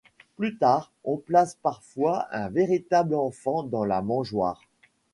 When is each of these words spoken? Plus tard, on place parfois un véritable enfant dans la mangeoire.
Plus 0.35 0.57
tard, 0.57 0.91
on 1.03 1.17
place 1.17 1.53
parfois 1.61 2.27
un 2.31 2.49
véritable 2.49 3.13
enfant 3.13 3.61
dans 3.61 3.85
la 3.85 4.01
mangeoire. 4.01 4.63